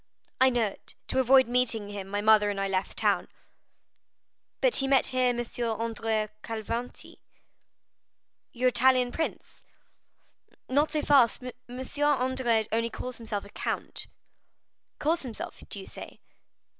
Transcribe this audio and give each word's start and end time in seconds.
"I 0.39 0.49
know 0.49 0.65
it; 0.65 0.95
to 1.09 1.19
avoid 1.19 1.47
meeting 1.47 1.89
him, 1.89 2.07
my 2.07 2.21
mother 2.21 2.49
and 2.49 2.59
I 2.59 2.67
left 2.67 2.97
town." 2.97 3.27
"But 4.59 4.77
he 4.77 4.87
met 4.87 5.05
here 5.13 5.27
M. 5.29 5.39
Andrea 5.79 6.31
Cavalcanti." 6.41 7.21
"Your 8.51 8.69
Italian 8.69 9.11
prince?" 9.11 9.63
"Not 10.67 10.91
so 10.91 11.03
fast; 11.03 11.43
M. 11.43 11.79
Andrea 11.99 12.65
only 12.71 12.89
calls 12.89 13.17
himself 13.19 13.45
count." 13.53 14.07
"Calls 14.97 15.21
himself, 15.21 15.61
do 15.69 15.79
you 15.79 15.85
say?" 15.85 16.19